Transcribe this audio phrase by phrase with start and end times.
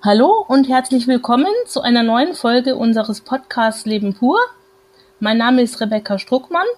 [0.00, 4.38] Hallo und herzlich willkommen zu einer neuen Folge unseres Podcasts Leben pur.
[5.18, 6.68] Mein Name ist Rebecca Struckmann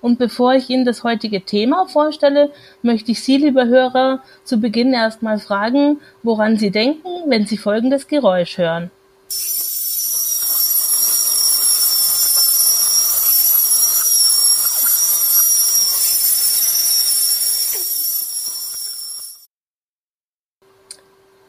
[0.00, 2.52] und bevor ich Ihnen das heutige Thema vorstelle,
[2.82, 8.06] möchte ich Sie, liebe Hörer, zu Beginn erstmal fragen, woran Sie denken, wenn Sie folgendes
[8.06, 8.92] Geräusch hören.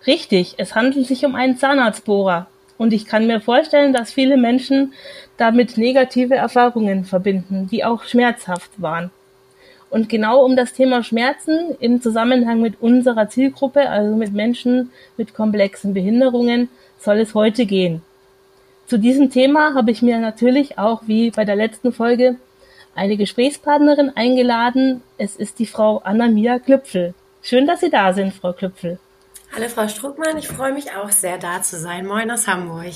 [0.10, 2.48] Richtig, es handelt sich um einen Zahnarztbohrer.
[2.80, 4.94] Und ich kann mir vorstellen, dass viele Menschen
[5.38, 9.12] damit negative Erfahrungen verbinden, die auch schmerzhaft waren.
[9.92, 15.36] Und genau um das Thema Schmerzen im Zusammenhang mit unserer Zielgruppe, also mit Menschen mit
[15.36, 18.02] komplexen Behinderungen, soll es heute gehen.
[18.88, 22.38] Zu diesem Thema habe ich mir natürlich auch wie bei der letzten Folge
[22.96, 25.04] eine Gesprächspartnerin eingeladen.
[25.20, 27.14] Es ist die Frau Anna-Mia Klüpfel.
[27.44, 28.98] Schön, dass Sie da sind, Frau Klüpfel.
[29.52, 32.06] Hallo Frau Struckmann, ich freue mich auch sehr da zu sein.
[32.06, 32.94] Moin aus Hamburg.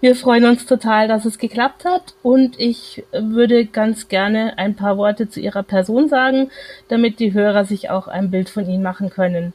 [0.00, 4.98] Wir freuen uns total, dass es geklappt hat und ich würde ganz gerne ein paar
[4.98, 6.50] Worte zu Ihrer Person sagen,
[6.88, 9.54] damit die Hörer sich auch ein Bild von Ihnen machen können.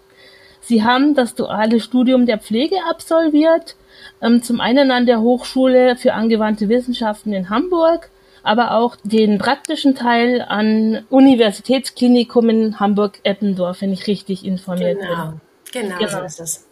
[0.61, 3.75] Sie haben das duale Studium der Pflege absolviert,
[4.21, 8.09] ähm, zum einen an der Hochschule für angewandte Wissenschaften in Hamburg,
[8.41, 15.25] aber auch den praktischen Teil an Universitätsklinikum in Hamburg-Eppendorf, wenn ich richtig informiert genau.
[15.31, 15.41] bin.
[15.71, 16.67] Genau, genau, so ist es.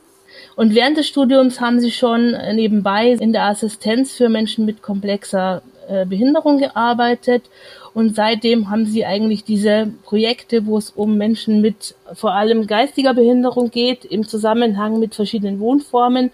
[0.55, 5.61] Und während des Studiums haben Sie schon nebenbei in der Assistenz für Menschen mit komplexer
[5.87, 7.43] äh, Behinderung gearbeitet.
[7.93, 13.13] Und seitdem haben Sie eigentlich diese Projekte, wo es um Menschen mit vor allem geistiger
[13.13, 16.31] Behinderung geht, im Zusammenhang mit verschiedenen Wohnformen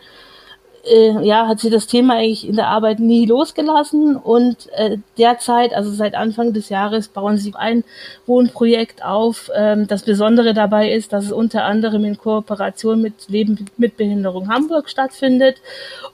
[0.83, 5.73] äh, ja, hat sie das Thema eigentlich in der Arbeit nie losgelassen und äh, derzeit,
[5.73, 7.83] also seit Anfang des Jahres, bauen sie ein
[8.25, 9.51] Wohnprojekt auf.
[9.55, 14.49] Ähm, das Besondere dabei ist, dass es unter anderem in Kooperation mit Leben mit Behinderung
[14.49, 15.57] Hamburg stattfindet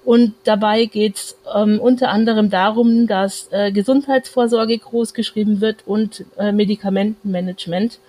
[0.03, 6.51] und dabei geht es ähm, unter anderem darum, dass äh, Gesundheitsvorsorge großgeschrieben wird und äh,
[6.51, 7.99] Medikamentenmanagement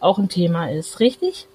[0.00, 1.46] auch ein Thema ist, richtig?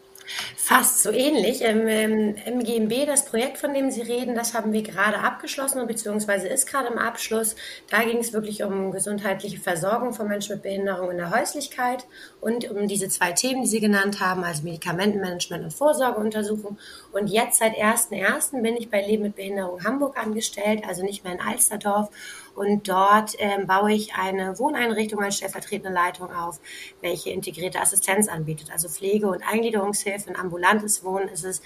[0.55, 1.61] Fast so ähnlich.
[1.61, 5.85] Im, im, Im GMB, das Projekt, von dem Sie reden, das haben wir gerade abgeschlossen,
[5.87, 7.55] beziehungsweise ist gerade im Abschluss.
[7.89, 12.05] Da ging es wirklich um gesundheitliche Versorgung von Menschen mit Behinderung in der Häuslichkeit
[12.39, 16.77] und um diese zwei Themen, die Sie genannt haben, also Medikamentenmanagement und Vorsorgeuntersuchung.
[17.11, 18.61] Und jetzt seit 1.1.
[18.61, 22.09] bin ich bei Leben mit Behinderung Hamburg angestellt, also nicht mehr in Alsterdorf
[22.55, 26.59] und dort ähm, baue ich eine Wohneinrichtung als stellvertretende Leitung auf,
[27.01, 30.29] welche integrierte Assistenz anbietet, also Pflege- und Eingliederungshilfe.
[30.29, 31.61] Ein ambulantes Wohnen ist es,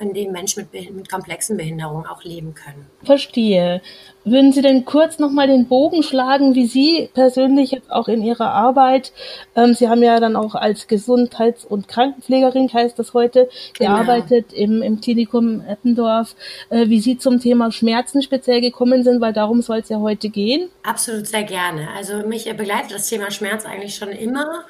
[0.00, 2.86] in dem Menschen mit, mit komplexen Behinderungen auch leben können.
[3.02, 3.80] Verstehe.
[4.24, 8.52] Würden Sie denn kurz nochmal den Bogen schlagen, wie Sie persönlich jetzt auch in Ihrer
[8.52, 9.12] Arbeit,
[9.54, 13.90] ähm, Sie haben ja dann auch als Gesundheits- und Krankenpflegerin, heißt das heute, genau.
[13.90, 16.36] gearbeitet im, im Klinikum Eppendorf,
[16.70, 20.30] äh, wie Sie zum Thema Schmerzen speziell gekommen sind, weil darum soll es ja heute
[20.30, 20.70] gehen?
[20.82, 21.88] Absolut sehr gerne.
[21.94, 24.64] Also mich begleitet das Thema Schmerz eigentlich schon immer.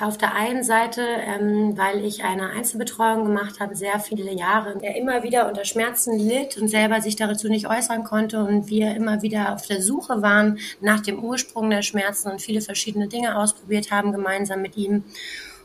[0.00, 4.96] Auf der einen Seite, ähm, weil ich eine Einzelbetreuung gemacht habe, sehr viele Jahre, der
[4.96, 9.22] immer wieder unter Schmerzen litt und selber sich dazu nicht äußern konnte und wir immer
[9.22, 13.92] wieder auf der Suche waren nach dem Ursprung der Schmerzen und viele verschiedene Dinge ausprobiert
[13.92, 15.04] haben gemeinsam mit ihm.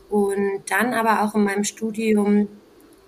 [0.08, 2.48] Und dann aber auch in meinem Studium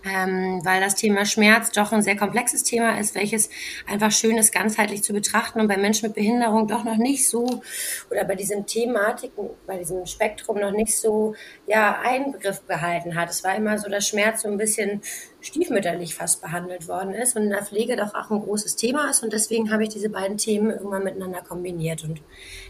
[0.05, 3.51] ähm, weil das Thema Schmerz doch ein sehr komplexes Thema ist, welches
[3.87, 7.63] einfach schön ist, ganzheitlich zu betrachten und bei Menschen mit Behinderung doch noch nicht so
[8.11, 11.35] oder bei diesen Thematiken, bei diesem Spektrum noch nicht so
[11.73, 13.31] ja Eingriff behalten hat.
[13.31, 15.01] Es war immer so, dass Schmerz so ein bisschen
[15.41, 19.23] stiefmütterlich fast behandelt worden ist und in der Pflege doch auch ein großes Thema ist.
[19.23, 22.05] Und deswegen habe ich diese beiden Themen irgendwann miteinander kombiniert.
[22.05, 22.21] Und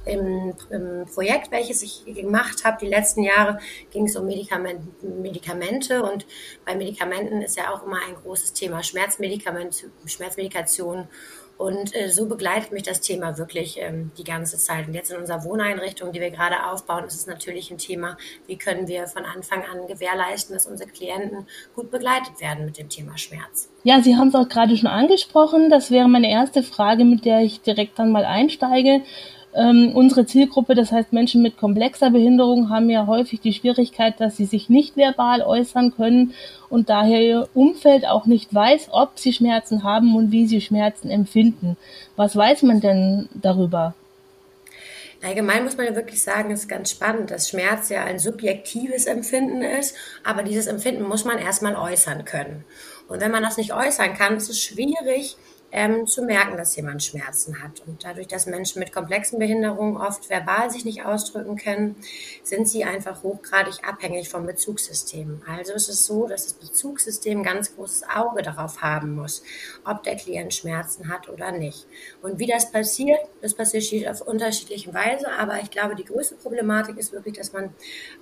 [0.04, 3.58] im, im Projekt, welches ich gemacht habe, die letzten Jahre,
[3.90, 6.02] ging es um Medikament, Medikamente.
[6.04, 6.24] Und
[6.64, 11.08] bei Medikamenten ist ja auch immer ein großes Thema Schmerzmedikament, Schmerzmedikation.
[11.58, 14.88] Und äh, so begleitet mich das Thema wirklich ähm, die ganze Zeit.
[14.88, 18.56] Und jetzt in unserer Wohneinrichtung, die wir gerade aufbauen, ist es natürlich ein Thema, wie
[18.56, 23.16] können wir von Anfang an gewährleisten, dass unsere Klienten gut begleitet werden mit dem Thema
[23.16, 23.68] Schmerz.
[23.84, 25.70] Ja, Sie haben es auch gerade schon angesprochen.
[25.70, 29.02] Das wäre meine erste Frage, mit der ich direkt dann mal einsteige.
[29.54, 34.36] Ähm, unsere Zielgruppe, das heißt Menschen mit komplexer Behinderung, haben ja häufig die Schwierigkeit, dass
[34.36, 36.32] sie sich nicht verbal äußern können
[36.70, 41.10] und daher ihr Umfeld auch nicht weiß, ob sie Schmerzen haben und wie sie Schmerzen
[41.10, 41.76] empfinden.
[42.16, 43.94] Was weiß man denn darüber?
[45.22, 49.06] Allgemein muss man ja wirklich sagen, es ist ganz spannend, dass Schmerz ja ein subjektives
[49.06, 49.94] Empfinden ist,
[50.24, 52.64] aber dieses Empfinden muss man erstmal äußern können.
[53.06, 55.36] Und wenn man das nicht äußern kann, ist es schwierig,
[55.72, 57.82] ähm, zu merken, dass jemand Schmerzen hat.
[57.86, 61.96] Und dadurch, dass Menschen mit komplexen Behinderungen oft verbal sich nicht ausdrücken können,
[62.42, 65.42] sind sie einfach hochgradig abhängig vom Bezugssystem.
[65.48, 69.42] Also es ist so, dass das Bezugssystem ganz großes Auge darauf haben muss,
[69.84, 71.86] ob der Klient Schmerzen hat oder nicht.
[72.20, 76.98] Und wie das passiert, das passiert auf unterschiedliche Weise, aber ich glaube, die größte Problematik
[76.98, 77.70] ist wirklich, dass man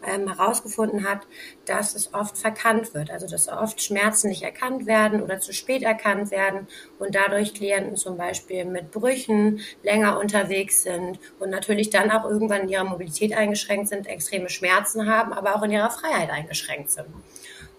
[0.07, 1.27] ähm, herausgefunden hat,
[1.65, 5.83] dass es oft verkannt wird, also dass oft Schmerzen nicht erkannt werden oder zu spät
[5.83, 6.69] erkannt werden
[6.99, 12.63] und dadurch Klienten zum Beispiel mit Brüchen länger unterwegs sind und natürlich dann auch irgendwann
[12.63, 17.09] in ihrer Mobilität eingeschränkt sind, extreme Schmerzen haben, aber auch in ihrer Freiheit eingeschränkt sind.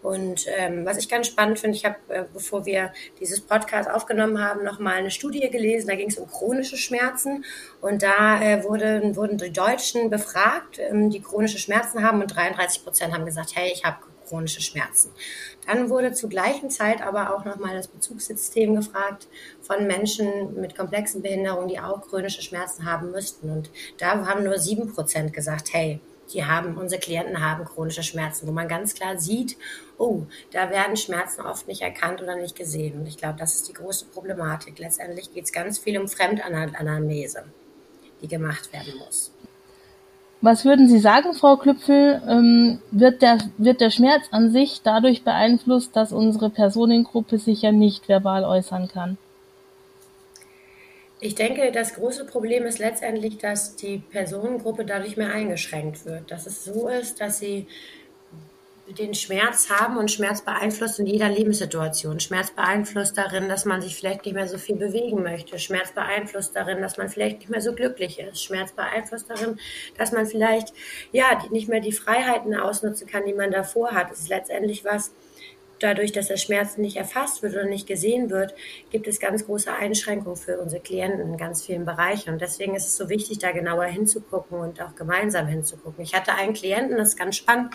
[0.02, 4.44] Und ähm, was ich ganz spannend finde, ich habe, äh, bevor wir dieses Podcast aufgenommen
[4.44, 7.46] haben, nochmal eine Studie gelesen, da ging es um chronische Schmerzen
[7.82, 12.84] und da äh, wurde, wurden die Deutschen befragt, ähm, die chronische Schmerzen haben und 33
[12.84, 13.98] Prozent haben gesagt, hey, ich habe
[14.28, 15.12] chronische Schmerzen.
[15.68, 19.28] Dann wurde zur gleichen Zeit aber auch nochmal das Bezugssystem gefragt
[19.62, 23.50] von Menschen mit komplexen Behinderungen, die auch chronische Schmerzen haben müssten.
[23.50, 26.00] Und da haben nur sieben Prozent gesagt, hey,
[26.34, 29.58] die haben, unsere Klienten haben chronische Schmerzen, wo man ganz klar sieht,
[29.98, 33.00] oh, da werden Schmerzen oft nicht erkannt oder nicht gesehen.
[33.00, 34.80] Und ich glaube, das ist die große Problematik.
[34.80, 37.44] Letztendlich geht es ganz viel um Fremdanamnese,
[38.22, 39.32] die gemacht werden muss.
[40.42, 45.24] Was würden Sie sagen, Frau Klüpfel, ähm, wird, der, wird der Schmerz an sich dadurch
[45.24, 49.18] beeinflusst, dass unsere Personengruppe sich ja nicht verbal äußern kann?
[51.20, 56.32] Ich denke, das große Problem ist letztendlich, dass die Personengruppe dadurch mehr eingeschränkt wird.
[56.32, 57.68] Dass es so ist, dass sie
[58.88, 62.20] den Schmerz haben und Schmerz beeinflusst in jeder Lebenssituation.
[62.20, 65.60] Schmerz beeinflusst darin, dass man sich vielleicht nicht mehr so viel bewegen möchte.
[65.60, 68.44] Schmerz beeinflusst darin, dass man vielleicht nicht mehr so glücklich ist.
[68.44, 69.60] Schmerz beeinflusst darin,
[69.98, 70.74] dass man vielleicht
[71.12, 74.12] ja nicht mehr die Freiheiten ausnutzen kann, die man davor hat.
[74.12, 75.14] Es ist letztendlich was,
[75.84, 78.54] dadurch, dass der Schmerz nicht erfasst wird oder nicht gesehen wird,
[78.90, 82.32] gibt es ganz große Einschränkungen für unsere Klienten in ganz vielen Bereichen.
[82.34, 86.04] Und deswegen ist es so wichtig, da genauer hinzugucken und auch gemeinsam hinzugucken.
[86.04, 87.74] Ich hatte einen Klienten, das ist ganz spannend,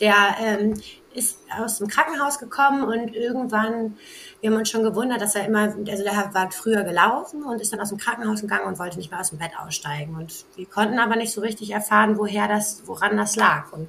[0.00, 0.80] der ähm,
[1.14, 3.96] ist aus dem Krankenhaus gekommen und irgendwann,
[4.40, 7.72] wir haben uns schon gewundert, dass er immer, also der war früher gelaufen und ist
[7.72, 10.16] dann aus dem Krankenhaus gegangen und wollte nicht mehr aus dem Bett aussteigen.
[10.16, 13.72] Und wir konnten aber nicht so richtig erfahren, woher das, woran das lag.
[13.72, 13.88] Und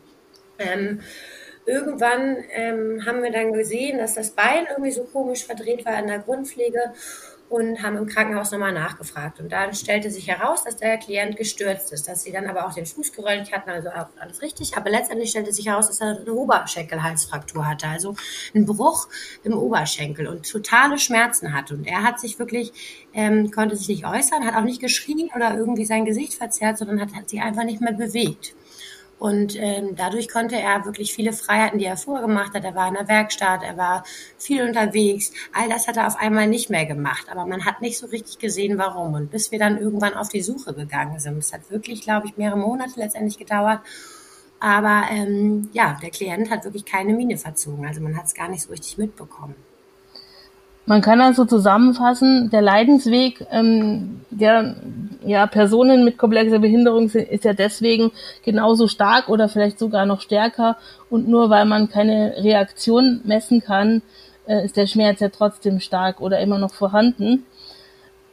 [0.59, 1.01] ähm,
[1.65, 6.07] irgendwann ähm, haben wir dann gesehen, dass das Bein irgendwie so komisch verdreht war in
[6.07, 6.93] der Grundpflege
[7.53, 9.39] und haben im Krankenhaus nochmal nachgefragt.
[9.39, 12.73] Und dann stellte sich heraus, dass der Klient gestürzt ist, dass sie dann aber auch
[12.73, 14.75] den Fuß gerollt hatten, also alles richtig.
[14.75, 18.15] Aber letztendlich stellte sich heraus, dass er eine Oberschenkelhalsfraktur hatte, also
[18.55, 19.07] einen Bruch
[19.43, 21.75] im Oberschenkel und totale Schmerzen hatte.
[21.75, 22.73] Und er hat sich wirklich,
[23.13, 26.99] ähm, konnte sich nicht äußern, hat auch nicht geschrien oder irgendwie sein Gesicht verzerrt, sondern
[26.99, 28.55] hat, hat sich einfach nicht mehr bewegt.
[29.23, 32.89] Und ähm, dadurch konnte er wirklich viele Freiheiten, die er vorher gemacht hat, er war
[32.89, 34.03] in der Werkstatt, er war
[34.37, 37.27] viel unterwegs, all das hat er auf einmal nicht mehr gemacht.
[37.31, 39.13] Aber man hat nicht so richtig gesehen, warum.
[39.13, 42.35] Und bis wir dann irgendwann auf die Suche gegangen sind, es hat wirklich, glaube ich,
[42.35, 43.79] mehrere Monate letztendlich gedauert.
[44.59, 47.85] Aber ähm, ja, der Klient hat wirklich keine Miene verzogen.
[47.85, 49.55] Also man hat es gar nicht so richtig mitbekommen.
[50.85, 54.75] Man kann also zusammenfassen, der Leidensweg ähm, der
[55.25, 58.11] ja, Personen mit komplexer Behinderung ist ja deswegen
[58.43, 60.77] genauso stark oder vielleicht sogar noch stärker.
[61.09, 64.01] Und nur weil man keine Reaktion messen kann,
[64.45, 67.45] äh, ist der Schmerz ja trotzdem stark oder immer noch vorhanden.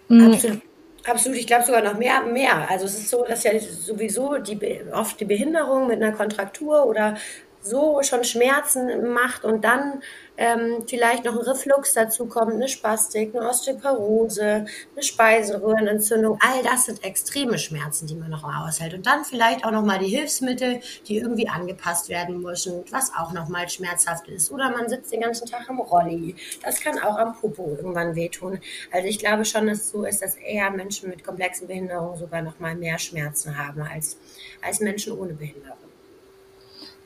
[0.08, 0.32] Mhm.
[0.32, 0.60] Absolut.
[1.06, 2.70] Absolut, ich glaube sogar noch mehr, mehr.
[2.70, 4.58] Also es ist so, dass ja sowieso die,
[4.92, 7.16] oft die Behinderung mit einer Kontraktur oder
[7.62, 10.02] so schon Schmerzen macht und dann
[10.40, 16.38] ähm, vielleicht noch ein Reflux dazu kommt, eine Spastik, eine Osteoporose, eine Speiseröhrenentzündung.
[16.40, 18.94] All das sind extreme Schmerzen, die man noch aushält.
[18.94, 23.68] Und dann vielleicht auch nochmal die Hilfsmittel, die irgendwie angepasst werden müssen, was auch nochmal
[23.68, 24.50] schmerzhaft ist.
[24.50, 26.34] Oder man sitzt den ganzen Tag im Rolli.
[26.64, 28.60] Das kann auch am Popo irgendwann wehtun.
[28.90, 32.40] Also ich glaube schon, dass es so ist, dass eher Menschen mit komplexen Behinderungen sogar
[32.40, 34.16] nochmal mehr Schmerzen haben als,
[34.62, 35.89] als Menschen ohne Behinderung.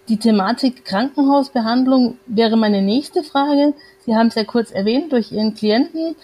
[0.08, 3.72] Die Thematik Krankenhausbehandlung wäre meine nächste Frage.
[4.00, 6.14] Sie haben es ja kurz erwähnt durch Ihren Klienten,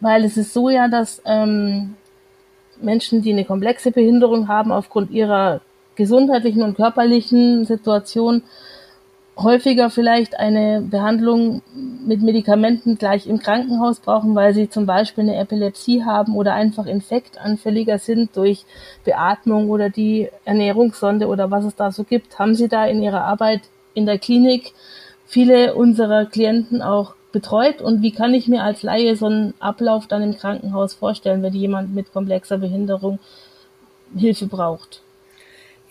[0.00, 1.96] weil es ist so ja, dass ähm,
[2.80, 5.60] Menschen, die eine komplexe Behinderung haben, aufgrund ihrer
[5.96, 8.42] gesundheitlichen und körperlichen Situation
[9.42, 15.36] häufiger vielleicht eine Behandlung mit Medikamenten gleich im Krankenhaus brauchen, weil sie zum Beispiel eine
[15.36, 18.64] Epilepsie haben oder einfach infektanfälliger sind durch
[19.04, 22.38] Beatmung oder die Ernährungssonde oder was es da so gibt.
[22.38, 23.62] Haben Sie da in Ihrer Arbeit
[23.94, 24.72] in der Klinik
[25.26, 30.06] viele unserer Klienten auch betreut und wie kann ich mir als Laie so einen Ablauf
[30.06, 33.20] dann im Krankenhaus vorstellen, wenn jemand mit komplexer Behinderung
[34.16, 35.02] Hilfe braucht?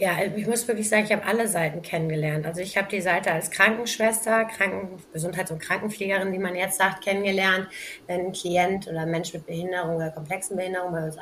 [0.01, 2.45] Ja, also ich muss wirklich sagen, ich habe alle Seiten kennengelernt.
[2.45, 7.03] Also ich habe die Seite als Krankenschwester, Kranken Gesundheits- und Krankenpflegerin, wie man jetzt sagt,
[7.03, 7.67] kennengelernt,
[8.07, 11.17] wenn ein Klient oder ein Mensch mit Behinderung oder komplexen Behinderung bei uns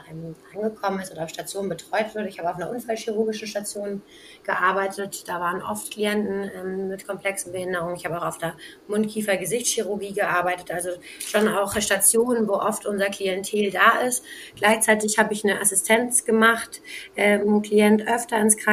[0.53, 2.27] angekommen ist oder auf Station betreut wird.
[2.27, 4.03] Ich habe auf einer unfallchirurgischen Station
[4.43, 5.27] gearbeitet.
[5.27, 7.95] Da waren oft Klienten ähm, mit komplexen Behinderungen.
[7.95, 8.53] Ich habe auch auf der
[8.89, 10.91] Mundkiefer-Gesichtschirurgie gearbeitet, also
[11.25, 14.23] schon auch Stationen, wo oft unser Klientel da ist.
[14.55, 16.83] Gleichzeitig habe ich eine Assistenz gemacht,
[17.15, 18.66] äh, ein Klient öfter ins Krankenhaus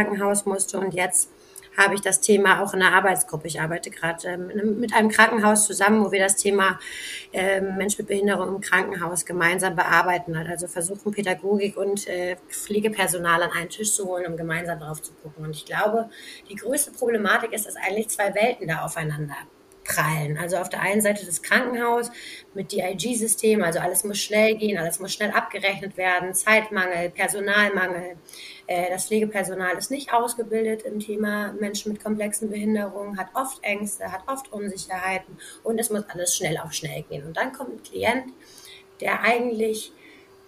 [0.44, 1.30] musste und jetzt
[1.76, 3.48] habe ich das Thema auch in einer Arbeitsgruppe.
[3.48, 6.78] Ich arbeite gerade ähm, mit einem Krankenhaus zusammen, wo wir das Thema
[7.32, 10.36] äh, Mensch mit Behinderung im Krankenhaus gemeinsam bearbeiten.
[10.36, 15.12] Also versuchen Pädagogik und äh, Pflegepersonal an einen Tisch zu holen, um gemeinsam drauf zu
[15.14, 15.44] gucken.
[15.44, 16.10] Und ich glaube,
[16.48, 19.36] die größte Problematik ist, dass eigentlich zwei Welten da aufeinander
[19.84, 20.38] prallen.
[20.38, 22.10] Also auf der einen Seite das Krankenhaus
[22.54, 28.16] mit DIG-System, also alles muss schnell gehen, alles muss schnell abgerechnet werden, Zeitmangel, Personalmangel.
[28.66, 34.10] Äh, das Pflegepersonal ist nicht ausgebildet im Thema Menschen mit komplexen Behinderungen, hat oft Ängste,
[34.10, 37.26] hat oft Unsicherheiten und es muss alles schnell auf schnell gehen.
[37.26, 38.32] Und dann kommt ein Klient,
[39.00, 39.92] der eigentlich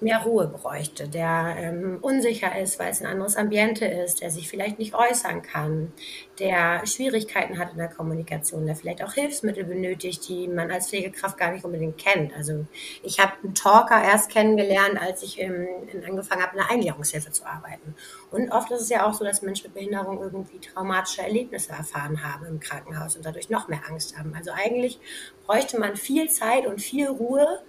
[0.01, 4.49] mehr Ruhe bräuchte, der ähm, unsicher ist, weil es ein anderes Ambiente ist, der sich
[4.49, 5.93] vielleicht nicht äußern kann,
[6.39, 11.39] der Schwierigkeiten hat in der Kommunikation, der vielleicht auch Hilfsmittel benötigt, die man als Pflegekraft
[11.39, 12.35] gar nicht unbedingt kennt.
[12.37, 12.67] Also
[13.03, 15.67] ich habe einen Talker erst kennengelernt, als ich ähm,
[16.07, 17.95] angefangen habe, in der Eingliederungshilfe zu arbeiten.
[18.31, 22.23] Und oft ist es ja auch so, dass Menschen mit Behinderung irgendwie traumatische Erlebnisse erfahren
[22.23, 24.35] haben im Krankenhaus und dadurch noch mehr Angst haben.
[24.37, 25.01] Also eigentlich
[25.47, 27.63] bräuchte man viel Zeit und viel Ruhe,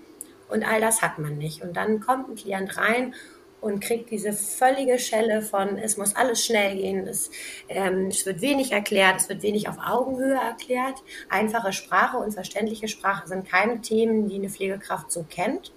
[0.50, 1.62] und all das hat man nicht.
[1.62, 3.14] Und dann kommt ein Klient rein
[3.60, 7.32] und kriegt diese völlige Schelle von, es muss alles schnell gehen, es,
[7.70, 11.04] ähm, es wird wenig erklärt, es wird wenig auf Augenhöhe erklärt.
[11.30, 15.72] Einfache Sprache und verständliche Sprache sind keine Themen, die eine Pflegekraft so kennt.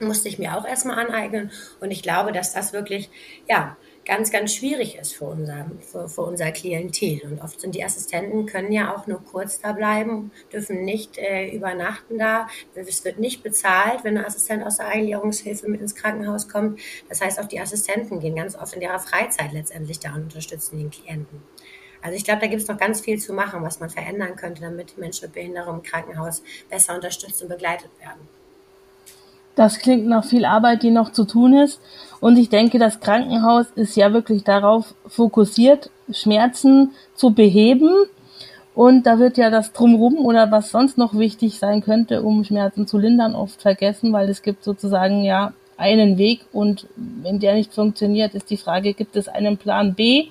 [0.00, 1.50] Musste ich mir auch erstmal aneignen.
[1.80, 3.10] Und ich glaube, dass das wirklich,
[3.48, 3.76] ja,
[4.08, 7.20] ganz, ganz schwierig ist für unser, für, für unser Klientel.
[7.24, 11.50] Und oft sind die Assistenten, können ja auch nur kurz da bleiben, dürfen nicht äh,
[11.50, 12.48] übernachten da.
[12.74, 16.80] Es wird nicht bezahlt, wenn ein Assistent aus der Eingliederungshilfe mit ins Krankenhaus kommt.
[17.08, 20.78] Das heißt, auch die Assistenten gehen ganz oft in ihrer Freizeit letztendlich da und unterstützen
[20.78, 21.42] den Klienten.
[22.00, 24.62] Also ich glaube, da gibt es noch ganz viel zu machen, was man verändern könnte,
[24.62, 28.26] damit Menschen mit Behinderung im Krankenhaus besser unterstützt und begleitet werden.
[29.58, 31.80] Das klingt nach viel Arbeit, die noch zu tun ist.
[32.20, 37.90] Und ich denke, das Krankenhaus ist ja wirklich darauf fokussiert, Schmerzen zu beheben.
[38.76, 42.86] Und da wird ja das Drumrum oder was sonst noch wichtig sein könnte, um Schmerzen
[42.86, 47.74] zu lindern, oft vergessen, weil es gibt sozusagen ja einen Weg und wenn der nicht
[47.74, 50.26] funktioniert, ist die Frage, gibt es einen Plan B?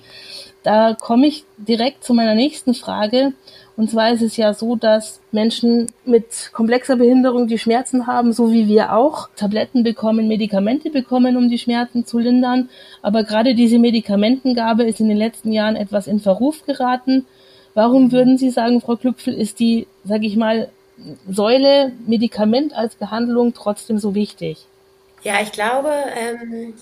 [0.62, 3.34] Da komme ich direkt zu meiner nächsten Frage.
[3.78, 8.50] Und zwar ist es ja so, dass Menschen mit komplexer Behinderung, die Schmerzen haben, so
[8.50, 12.70] wie wir auch, Tabletten bekommen, Medikamente bekommen, um die Schmerzen zu lindern.
[13.02, 17.24] Aber gerade diese Medikamentengabe ist in den letzten Jahren etwas in Verruf geraten.
[17.74, 20.70] Warum würden Sie sagen, Frau Klüpfel, ist die, sage ich mal,
[21.30, 24.58] Säule Medikament als Behandlung trotzdem so wichtig?
[25.22, 26.74] Ja, ich glaube, ähm,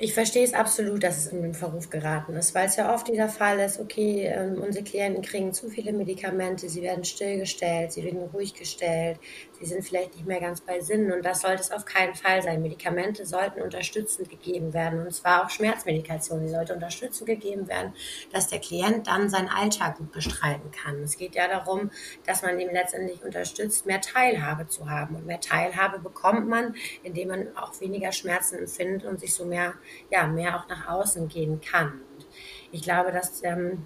[0.00, 3.08] ich verstehe es absolut, dass es in den Verruf geraten ist, weil es ja oft
[3.08, 8.04] dieser Fall ist, okay, ähm, unsere Klienten kriegen zu viele Medikamente, sie werden stillgestellt, sie
[8.04, 9.18] werden ruhig gestellt,
[9.60, 12.42] sie sind vielleicht nicht mehr ganz bei Sinnen und das sollte es auf keinen Fall
[12.42, 12.62] sein.
[12.62, 17.92] Medikamente sollten unterstützend gegeben werden und zwar auch Schmerzmedikation, die sollte unterstützend gegeben werden,
[18.32, 21.02] dass der Klient dann seinen Alltag gut bestreiten kann.
[21.02, 21.90] Es geht ja darum,
[22.26, 27.28] dass man ihm letztendlich unterstützt, mehr Teilhabe zu haben und mehr Teilhabe bekommt man, indem
[27.28, 29.74] man auch weniger Schmerzen empfindet und sich so mehr
[30.10, 32.00] ja, mehr auch nach außen gehen kann.
[32.16, 32.26] Und
[32.72, 33.84] ich glaube, dass ähm,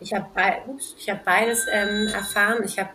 [0.00, 2.62] ich habe hab beides ähm, erfahren.
[2.64, 2.90] Ich habe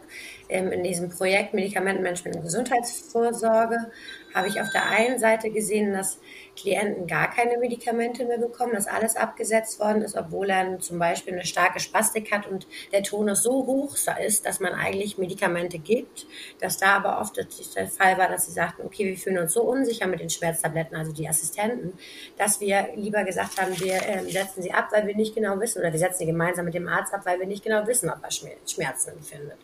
[0.50, 3.92] in diesem Projekt Medikamentenmanagement und Gesundheitsvorsorge
[4.34, 6.20] habe ich auf der einen Seite gesehen, dass
[6.56, 11.34] Klienten gar keine Medikamente mehr bekommen, dass alles abgesetzt worden ist, obwohl er zum Beispiel
[11.34, 16.28] eine starke Spastik hat und der Tonus so hoch ist, dass man eigentlich Medikamente gibt,
[16.60, 19.64] dass da aber oft der Fall war, dass sie sagten, okay, wir fühlen uns so
[19.64, 21.98] unsicher mit den Schmerztabletten, also die Assistenten,
[22.38, 25.80] dass wir lieber gesagt haben, wir äh, setzen sie ab, weil wir nicht genau wissen,
[25.80, 28.24] oder wir setzen sie gemeinsam mit dem Arzt ab, weil wir nicht genau wissen, ob
[28.24, 29.58] er Schmerzen empfindet.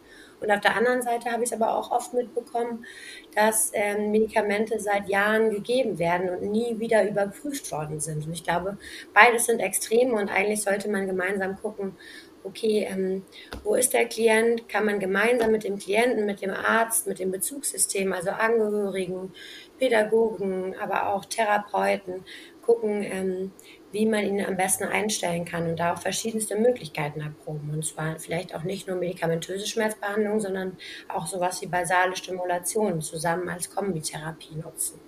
[0.44, 2.86] Und auf der anderen Seite habe ich es aber auch oft mitbekommen,
[3.34, 8.28] dass ähm, Medikamente seit Jahren gegeben werden und nie wieder überprüft worden sind.
[8.28, 8.78] Und ich glaube,
[9.14, 11.96] beides sind Extreme und eigentlich sollte man gemeinsam gucken,
[12.44, 13.24] okay, ähm,
[13.64, 14.68] wo ist der Klient?
[14.70, 19.32] Kann man gemeinsam mit dem Klienten, mit dem Arzt, mit dem Bezugssystem, also Angehörigen,
[19.80, 22.24] Pädagogen, aber auch Therapeuten
[22.66, 23.52] gucken, ähm,
[23.92, 27.70] wie man ihn am besten einstellen kann und da auch verschiedenste Möglichkeiten erproben.
[27.74, 33.50] Und zwar vielleicht auch nicht nur medikamentöse Schmerzbehandlung, sondern auch sowas wie basale Stimulation zusammen
[33.50, 35.00] als Kombitherapie nutzen.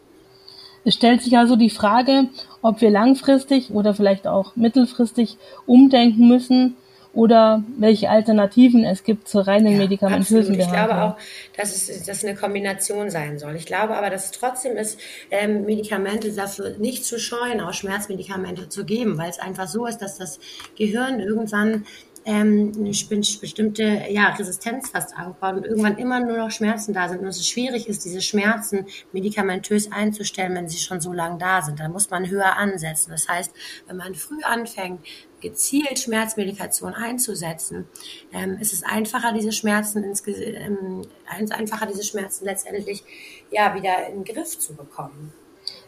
[0.84, 2.30] Es stellt sich also die Frage,
[2.62, 6.77] ob wir langfristig oder vielleicht auch mittelfristig umdenken müssen
[7.16, 10.60] oder welche Alternativen es gibt zur reinen ja, medikamentösen Behandlung.
[10.60, 11.18] Ich glaube auch,
[11.58, 13.56] dass es dass eine Kombination sein soll.
[13.56, 15.00] Ich glaube aber, dass es trotzdem ist,
[15.32, 20.00] ähm, Medikamente dafür nicht zu scheuen, auch Schmerzmedikamente zu geben, weil es einfach so ist,
[20.00, 20.40] dass das
[20.78, 21.86] Gehirn irgendwann
[22.25, 22.72] ähm,
[23.39, 27.48] bestimmte ja, Resistenz fast aufbaut und irgendwann immer nur noch Schmerzen da sind und es
[27.48, 31.79] schwierig ist, diese Schmerzen medikamentös einzustellen, wenn sie schon so lange da sind.
[31.79, 33.12] Da muss man höher ansetzen.
[33.12, 33.53] Das heißt,
[33.88, 35.05] wenn man früh anfängt,
[35.39, 37.88] gezielt Schmerzmedikation einzusetzen,
[38.34, 43.03] ähm, ist es einfacher, diese Schmerzen ins, ähm, einfacher, diese Schmerzen letztendlich
[43.51, 45.32] ja wieder in den Griff zu bekommen.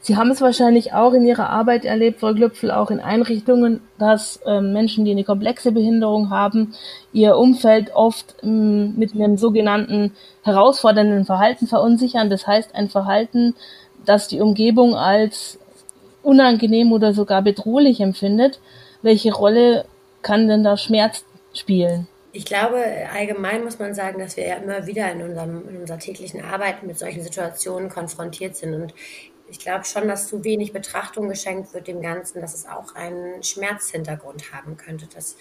[0.01, 4.39] Sie haben es wahrscheinlich auch in Ihrer Arbeit erlebt, Frau Glüpfel, auch in Einrichtungen, dass
[4.45, 6.73] ähm, Menschen, die eine komplexe Behinderung haben,
[7.11, 12.29] ihr Umfeld oft ähm, mit einem sogenannten herausfordernden Verhalten verunsichern.
[12.29, 13.55] Das heißt, ein Verhalten,
[14.05, 15.59] das die Umgebung als
[16.23, 18.59] unangenehm oder sogar bedrohlich empfindet.
[19.01, 19.85] Welche Rolle
[20.21, 22.07] kann denn da Schmerz spielen?
[22.31, 22.77] Ich glaube,
[23.13, 26.83] allgemein muss man sagen, dass wir ja immer wieder in, unserem, in unserer täglichen Arbeit
[26.83, 28.75] mit solchen Situationen konfrontiert sind.
[28.75, 28.93] Und
[29.49, 33.43] ich glaube schon, dass zu wenig Betrachtung geschenkt wird dem Ganzen, dass es auch einen
[33.43, 35.07] Schmerzhintergrund haben könnte.
[35.13, 35.37] Das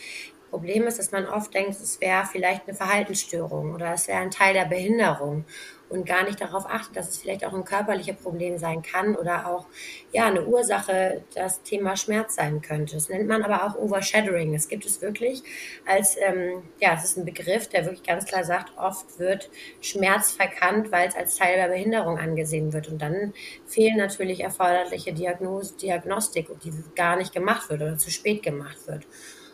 [0.50, 4.30] Problem ist, dass man oft denkt, es wäre vielleicht eine Verhaltensstörung oder es wäre ein
[4.30, 5.44] Teil der Behinderung
[5.88, 9.46] und gar nicht darauf achtet, dass es vielleicht auch ein körperliches Problem sein kann oder
[9.46, 9.66] auch
[10.12, 12.94] ja eine Ursache das Thema Schmerz sein könnte.
[12.94, 14.52] Das nennt man aber auch Overshadowing.
[14.52, 15.42] Das gibt es wirklich
[15.86, 19.50] als ähm, ja, es ist ein Begriff, der wirklich ganz klar sagt, oft wird
[19.80, 23.32] Schmerz verkannt, weil es als Teil der Behinderung angesehen wird und dann
[23.66, 29.06] fehlen natürlich erforderliche Diagnose, Diagnostik, die gar nicht gemacht wird oder zu spät gemacht wird.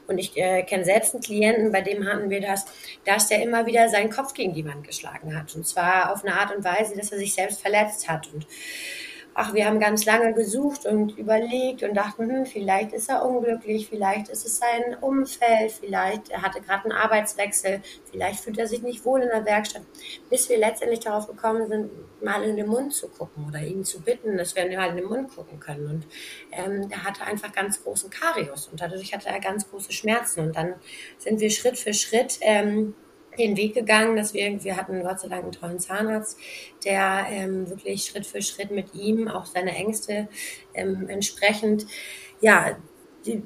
[0.06, 2.66] Und ich äh, kenne selbst einen Klienten, bei dem hatten wir das,
[3.04, 5.54] dass der immer wieder seinen Kopf gegen die Wand geschlagen hat.
[5.54, 8.32] Und zwar auf eine Art und Weise, dass er sich selbst verletzt hat.
[8.32, 8.47] Und
[9.35, 13.89] ach, wir haben ganz lange gesucht und überlegt und dachten, hm, vielleicht ist er unglücklich,
[13.89, 18.83] vielleicht ist es sein Umfeld, vielleicht er hatte gerade einen Arbeitswechsel, vielleicht fühlt er sich
[18.83, 19.83] nicht wohl in der Werkstatt,
[20.29, 21.91] bis wir letztendlich darauf gekommen sind,
[22.23, 25.07] mal in den Mund zu gucken oder ihn zu bitten, dass wir mal in den
[25.07, 25.87] Mund gucken können.
[25.87, 26.07] Und
[26.53, 30.41] ähm, er hatte einfach ganz großen Karius und dadurch hatte er ganz große Schmerzen.
[30.41, 30.75] Und dann
[31.19, 32.95] sind wir Schritt für Schritt ähm,
[33.39, 36.39] den Weg gegangen, dass wir, wir hatten Gott sei Dank einen tollen Zahnarzt,
[36.85, 40.29] der ähm, wirklich Schritt für Schritt mit ihm auch seine Ängste
[40.75, 41.87] ähm, entsprechend,
[42.40, 42.77] ja,
[43.27, 43.42] die,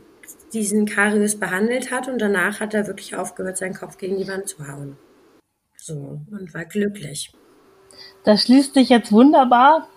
[0.53, 4.49] diesen Karius behandelt hat und danach hat er wirklich aufgehört, seinen Kopf gegen die Wand
[4.49, 4.97] zu hauen.
[5.77, 7.33] So, und war glücklich.
[8.25, 9.89] Das schließt sich jetzt wunderbar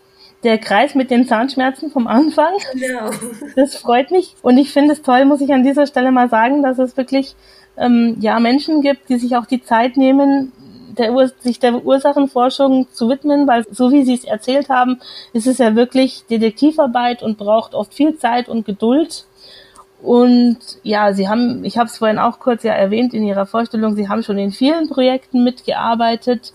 [0.43, 2.53] der Kreis mit den Zahnschmerzen vom Anfang.
[2.73, 3.09] Genau.
[3.55, 4.35] Das freut mich.
[4.41, 7.35] Und ich finde es toll, muss ich an dieser Stelle mal sagen, dass es wirklich
[7.77, 10.51] ähm, ja Menschen gibt, die sich auch die Zeit nehmen,
[10.97, 14.99] der sich der Ursachenforschung zu widmen, weil so wie Sie es erzählt haben,
[15.33, 19.25] ist es ja wirklich Detektivarbeit und braucht oft viel Zeit und Geduld.
[20.01, 23.95] Und ja, Sie haben, ich habe es vorhin auch kurz ja erwähnt in Ihrer Vorstellung,
[23.95, 26.53] Sie haben schon in vielen Projekten mitgearbeitet.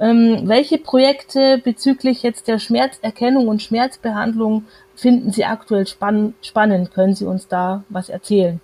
[0.00, 6.92] Ähm, welche Projekte bezüglich jetzt der Schmerzerkennung und Schmerzbehandlung finden Sie aktuell spann spannend?
[6.92, 8.60] Können Sie uns da was erzählen?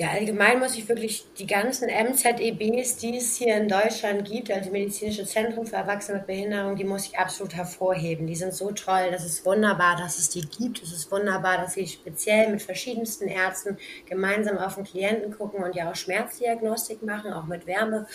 [0.00, 4.70] Ja, allgemein muss ich wirklich die ganzen MZEBs, die es hier in Deutschland gibt, also
[4.70, 8.26] Medizinische Zentrum für Erwachsene mit Behinderung, die muss ich absolut hervorheben.
[8.26, 10.82] Die sind so toll, das ist wunderbar, dass es die gibt.
[10.82, 13.76] Es ist wunderbar, dass sie speziell mit verschiedensten Ärzten
[14.08, 18.06] gemeinsam auf den Klienten gucken und ja auch Schmerzdiagnostik machen, auch mit Wärme,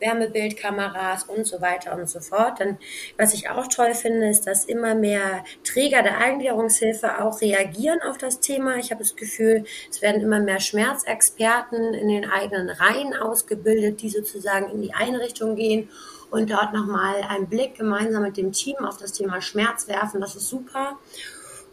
[0.00, 2.58] Wärmebildkameras und so weiter und so fort.
[2.58, 2.78] Denn
[3.18, 8.16] was ich auch toll finde, ist, dass immer mehr Träger der Eingliederungshilfe auch reagieren auf
[8.16, 8.76] das Thema.
[8.76, 14.02] Ich habe das Gefühl, es werden immer mehr Schmerzexperten Experten in den eigenen Reihen ausgebildet,
[14.02, 15.88] die sozusagen in die Einrichtung gehen
[16.30, 20.20] und dort nochmal einen Blick gemeinsam mit dem Team auf das Thema Schmerz werfen.
[20.20, 20.98] Das ist super.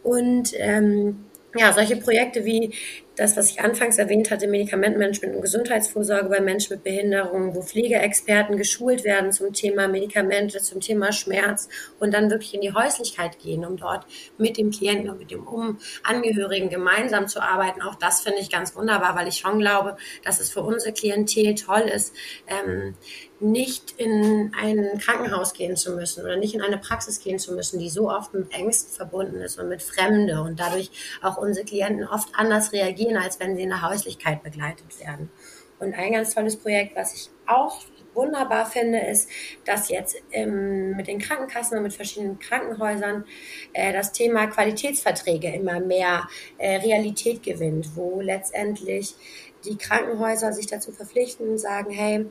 [0.02, 2.74] Und ähm, ja, solche Projekte wie
[3.16, 8.56] das, was ich anfangs erwähnt hatte, Medikamentenmanagement und Gesundheitsvorsorge bei Menschen mit Behinderungen, wo Pflegeexperten
[8.56, 13.64] geschult werden zum Thema Medikamente, zum Thema Schmerz und dann wirklich in die Häuslichkeit gehen,
[13.64, 14.06] um dort
[14.38, 17.82] mit dem Klienten und mit dem um Angehörigen gemeinsam zu arbeiten.
[17.82, 21.54] Auch das finde ich ganz wunderbar, weil ich schon glaube, dass es für unsere Klientel
[21.54, 22.14] toll ist,
[22.46, 22.94] ähm,
[23.42, 27.78] nicht in ein Krankenhaus gehen zu müssen oder nicht in eine Praxis gehen zu müssen,
[27.80, 30.90] die so oft mit Ängsten verbunden ist und mit Fremde und dadurch
[31.22, 35.30] auch unsere Klienten oft anders reagieren, als wenn sie in der Häuslichkeit begleitet werden.
[35.78, 37.80] Und ein ganz tolles Projekt, was ich auch
[38.14, 39.28] wunderbar finde, ist,
[39.64, 43.24] dass jetzt ähm, mit den Krankenkassen und mit verschiedenen Krankenhäusern
[43.72, 49.14] äh, das Thema Qualitätsverträge immer mehr äh, Realität gewinnt, wo letztendlich
[49.64, 52.26] die Krankenhäuser sich dazu verpflichten und sagen, hey,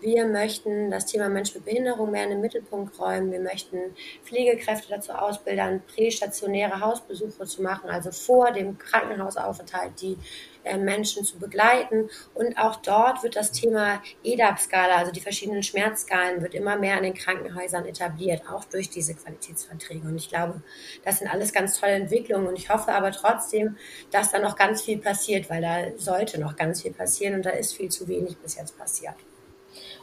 [0.00, 3.32] wir möchten das Thema Mensch mit Behinderung mehr in den Mittelpunkt räumen.
[3.32, 3.78] Wir möchten
[4.24, 10.16] Pflegekräfte dazu ausbilden, prästationäre Hausbesuche zu machen, also vor dem Krankenhausaufenthalt die
[10.78, 12.08] Menschen zu begleiten.
[12.34, 17.02] Und auch dort wird das Thema EDAP-Skala, also die verschiedenen Schmerzskalen, wird immer mehr an
[17.02, 20.06] den Krankenhäusern etabliert, auch durch diese Qualitätsverträge.
[20.06, 20.60] Und ich glaube,
[21.04, 22.46] das sind alles ganz tolle Entwicklungen.
[22.46, 23.76] Und ich hoffe aber trotzdem,
[24.10, 27.50] dass da noch ganz viel passiert, weil da sollte noch ganz viel passieren und da
[27.50, 29.14] ist viel zu wenig bis jetzt passiert.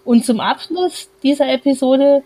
[0.05, 2.23] Und zum Abschluss dieser Episode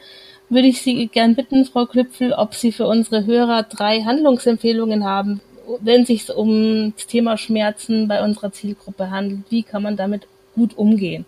[0.49, 5.41] würde ich Sie gern bitten, Frau Klüpfel, ob Sie für unsere Hörer drei Handlungsempfehlungen haben,
[5.81, 9.41] wenn es sich um das Thema Schmerzen bei unserer Zielgruppe handelt.
[9.49, 11.25] Wie kann man damit gut umgehen?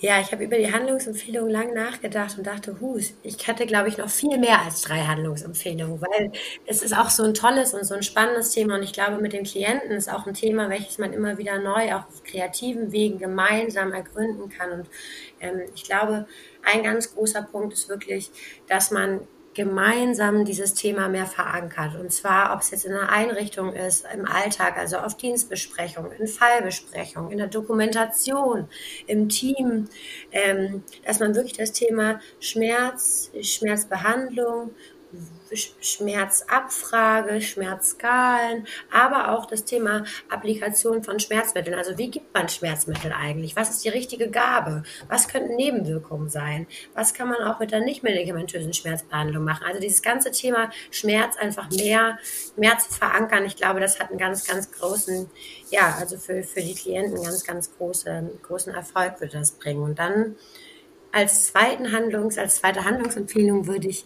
[0.00, 3.96] Ja, ich habe über die Handlungsempfehlungen lang nachgedacht und dachte, hus, ich hatte, glaube ich,
[3.96, 6.32] noch viel mehr als drei Handlungsempfehlungen, weil
[6.66, 9.32] es ist auch so ein tolles und so ein spannendes Thema und ich glaube, mit
[9.32, 13.92] den Klienten ist auch ein Thema, welches man immer wieder neu auf kreativen Wegen gemeinsam
[13.92, 14.86] ergründen kann und
[15.40, 16.26] ähm, ich glaube,
[16.64, 18.30] ein ganz großer Punkt ist wirklich,
[18.68, 19.20] dass man
[19.54, 21.94] gemeinsam dieses Thema mehr verankert.
[21.96, 26.26] Und zwar, ob es jetzt in einer Einrichtung ist, im Alltag, also auf Dienstbesprechungen, in
[26.26, 28.68] Fallbesprechungen, in der Dokumentation,
[29.06, 29.88] im Team,
[30.32, 34.70] ähm, dass man wirklich das Thema Schmerz, Schmerzbehandlung
[35.80, 41.76] Schmerzabfrage, Schmerzskalen, aber auch das Thema Applikation von Schmerzmitteln.
[41.76, 43.54] Also wie gibt man Schmerzmittel eigentlich?
[43.56, 44.82] Was ist die richtige Gabe?
[45.08, 46.66] Was könnten Nebenwirkungen sein?
[46.94, 49.64] Was kann man auch mit der nicht medikamentösen Schmerzbehandlung machen?
[49.66, 52.18] Also dieses ganze Thema Schmerz einfach mehr,
[52.56, 53.44] mehr zu verankern.
[53.44, 55.30] Ich glaube, das hat einen ganz, ganz großen,
[55.70, 59.82] ja, also für, für die Klienten ganz, ganz große, großen Erfolg wird das bringen.
[59.82, 60.36] Und dann
[61.12, 64.04] als zweiten Handlungs, als zweite Handlungsempfehlung würde ich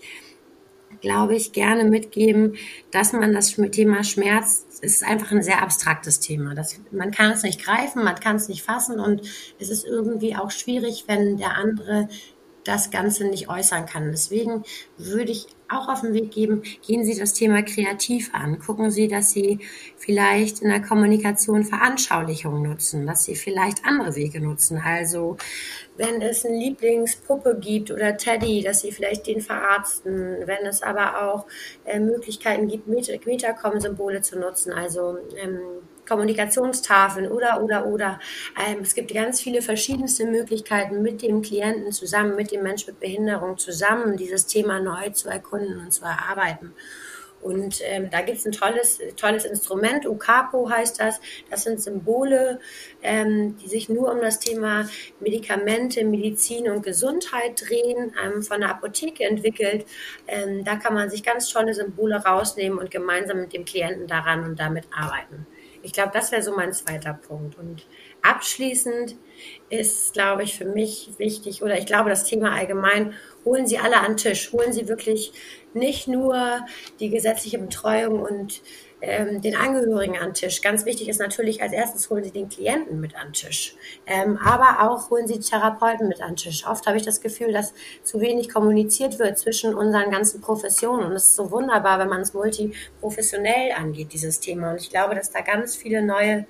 [1.01, 2.57] glaube ich, gerne mitgeben,
[2.91, 6.55] dass man das Thema Schmerz ist einfach ein sehr abstraktes Thema.
[6.55, 9.23] Das, man kann es nicht greifen, man kann es nicht fassen und
[9.59, 12.09] es ist irgendwie auch schwierig, wenn der andere
[12.65, 14.11] das Ganze nicht äußern kann.
[14.11, 14.63] Deswegen
[14.99, 18.59] würde ich auch auf den Weg geben, gehen Sie das Thema kreativ an.
[18.59, 19.61] Gucken Sie, dass Sie
[19.97, 24.79] vielleicht in der Kommunikation Veranschaulichungen nutzen, dass Sie vielleicht andere Wege nutzen.
[24.79, 25.37] Also
[25.99, 30.47] wenn es eine Lieblingspuppe gibt oder Teddy, dass Sie vielleicht den verarzten.
[30.47, 31.47] Wenn es aber auch
[31.85, 35.61] äh, Möglichkeiten gibt, Metacom-Symbole zu nutzen, also ähm,
[36.09, 38.21] Kommunikationstafeln oder, oder, oder.
[38.67, 43.01] Ähm, es gibt ganz viele verschiedenste Möglichkeiten, mit dem Klienten zusammen, mit dem Menschen mit
[43.01, 46.73] Behinderung zusammen dieses Thema neu zu erkunden und zu erarbeiten.
[47.41, 51.21] Und ähm, da gibt es ein tolles, tolles Instrument, UCAPO heißt das.
[51.51, 52.61] Das sind Symbole,
[53.03, 54.89] ähm, die sich nur um das Thema
[55.21, 59.87] Medikamente, Medizin und Gesundheit drehen, ähm, von der Apotheke entwickelt.
[60.27, 64.45] Ähm, da kann man sich ganz tolle Symbole rausnehmen und gemeinsam mit dem Klienten daran
[64.45, 65.47] und damit arbeiten.
[65.83, 67.57] Ich glaube, das wäre so mein zweiter Punkt.
[67.57, 67.87] Und
[68.23, 69.17] abschließend
[69.71, 73.99] ist, glaube ich, für mich wichtig, oder ich glaube, das Thema allgemein, holen Sie alle
[74.01, 75.33] an den Tisch, holen Sie wirklich
[75.79, 76.61] nicht nur
[77.01, 78.63] die gesetzliche Betreuung und
[79.01, 80.61] ähm, den Angehörigen an Tisch.
[80.61, 83.77] Ganz wichtig ist natürlich, als erstes holen Sie den Klienten mit an Tisch.
[84.07, 86.67] Ähm, aber auch holen Sie Therapeuten mit an Tisch.
[86.67, 91.07] Oft habe ich das Gefühl, dass zu wenig kommuniziert wird zwischen unseren ganzen Professionen.
[91.07, 94.73] Und es ist so wunderbar, wenn man es multiprofessionell angeht, dieses Thema.
[94.73, 96.47] Und ich glaube, dass da ganz viele neue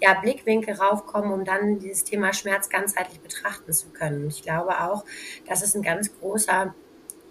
[0.00, 4.26] ja, Blickwinkel raufkommen, um dann dieses Thema Schmerz ganzheitlich betrachten zu können.
[4.26, 5.04] Ich glaube auch,
[5.48, 6.74] dass es ein ganz großer